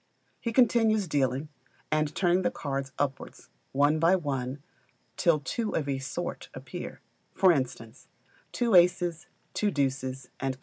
[0.39, 1.49] He continues dealing,
[1.91, 4.63] and turning the cards upwards, one by one,
[5.15, 7.01] till two of a sort appear:
[7.35, 8.07] for instance,
[8.51, 10.53] two aces, two deuces, &c.